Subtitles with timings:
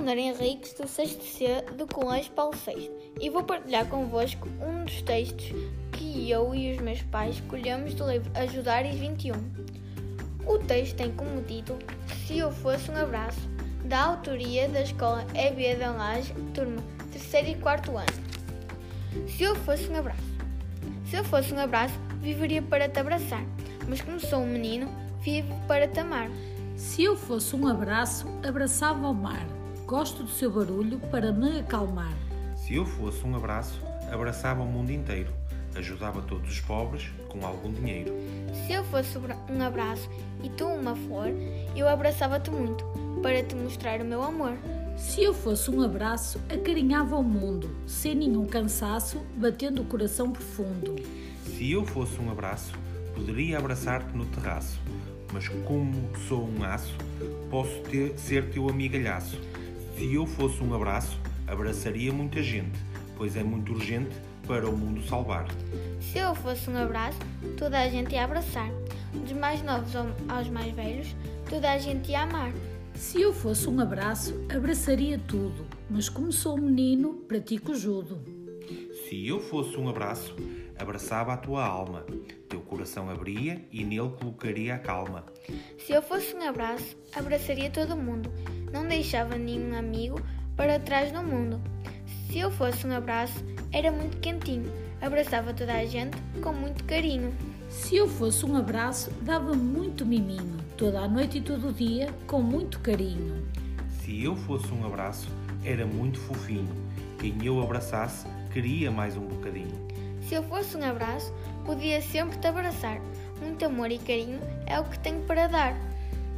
[0.00, 2.90] Leonor Henriques, do 6 C do Colégio Paulo VI,
[3.20, 5.52] e vou partilhar convosco um dos textos
[5.92, 9.34] que eu e os meus pais escolhemos do livro Ajudares 21.
[10.46, 11.78] O texto tem como título
[12.26, 13.40] Se Eu Fosse um Abraço,
[13.84, 16.82] da autoria da Escola EBA da Laje, turma
[17.30, 18.06] 3 e 4 ano.
[19.28, 20.22] Se eu fosse um abraço.
[21.10, 23.44] Se eu fosse um abraço, viveria para te abraçar,
[23.86, 24.88] mas como sou um menino,
[25.20, 26.30] vivo para te amar.
[26.80, 29.46] Se eu fosse um abraço, abraçava o mar.
[29.84, 32.16] Gosto do seu barulho para me acalmar.
[32.56, 33.78] Se eu fosse um abraço,
[34.10, 35.30] abraçava o mundo inteiro.
[35.76, 38.14] Ajudava todos os pobres com algum dinheiro.
[38.66, 40.08] Se eu fosse um abraço
[40.42, 41.28] e tu uma flor,
[41.76, 42.82] eu abraçava-te muito
[43.22, 44.56] para te mostrar o meu amor.
[44.96, 50.96] Se eu fosse um abraço, acarinhava o mundo, sem nenhum cansaço, batendo o coração profundo.
[51.44, 52.72] Se eu fosse um abraço,
[53.14, 54.80] poderia abraçar-te no terraço
[55.32, 55.94] mas como
[56.28, 56.96] sou um aço,
[57.50, 59.38] posso ter, ser teu amigalhaço.
[59.96, 62.78] Se eu fosse um abraço, abraçaria muita gente,
[63.16, 64.14] pois é muito urgente
[64.46, 65.46] para o mundo salvar.
[66.00, 67.18] Se eu fosse um abraço,
[67.56, 68.70] toda a gente ia abraçar.
[69.12, 69.92] Dos mais novos
[70.28, 71.14] aos mais velhos,
[71.48, 72.52] toda a gente ia amar.
[72.94, 78.20] Se eu fosse um abraço, abraçaria tudo, mas como sou um menino, pratico judo.
[79.08, 80.36] Se eu fosse um abraço,
[80.78, 82.04] abraçava a tua alma,
[82.70, 85.24] coração abria e nele colocaria a calma.
[85.76, 88.32] Se eu fosse um abraço, abraçaria todo mundo,
[88.72, 90.22] não deixava nenhum amigo
[90.56, 91.60] para trás no mundo.
[92.28, 97.34] Se eu fosse um abraço, era muito quentinho, abraçava toda a gente com muito carinho.
[97.68, 102.14] Se eu fosse um abraço, dava muito miminho, toda a noite e todo o dia,
[102.28, 103.44] com muito carinho.
[104.00, 105.28] Se eu fosse um abraço,
[105.64, 106.68] era muito fofinho,
[107.18, 109.88] quem eu abraçasse queria mais um bocadinho.
[110.22, 111.32] Se eu fosse um abraço,
[111.64, 113.00] podia sempre te abraçar.
[113.40, 115.90] Muito amor e carinho é o que tenho para dar.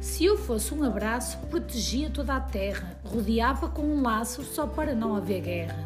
[0.00, 4.94] Se eu fosse um abraço, protegia toda a terra, rodeava com um laço só para
[4.94, 5.84] não haver guerra.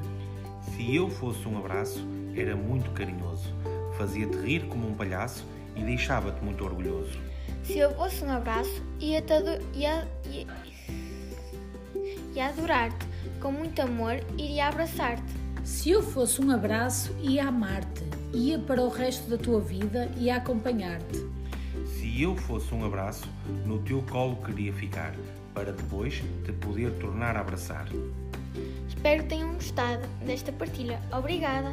[0.70, 2.06] Se eu fosse um abraço,
[2.36, 3.52] era muito carinhoso,
[3.98, 7.18] fazia-te rir como um palhaço e deixava-te muito orgulhoso.
[7.64, 9.32] Se eu fosse um abraço, ia-te
[9.74, 10.46] ia, ia,
[12.34, 13.06] ia adorar-te,
[13.40, 15.22] com muito amor, iria abraçar-te.
[15.64, 20.30] Se eu fosse um abraço, ia amar-te, ia para o resto da tua vida e
[20.30, 21.24] acompanhar-te.
[21.86, 23.26] Se eu fosse um abraço,
[23.64, 25.14] no teu colo queria ficar,
[25.54, 27.88] para depois te poder tornar a abraçar.
[28.88, 31.00] Espero que tenham gostado desta partilha.
[31.12, 31.72] Obrigada!